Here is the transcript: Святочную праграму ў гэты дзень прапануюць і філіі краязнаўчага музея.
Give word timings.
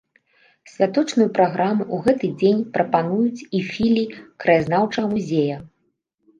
Святочную 0.71 1.27
праграму 1.37 1.83
ў 1.87 1.97
гэты 2.07 2.27
дзень 2.39 2.65
прапануюць 2.79 3.45
і 3.61 3.63
філіі 3.71 4.19
краязнаўчага 4.47 5.07
музея. 5.17 5.63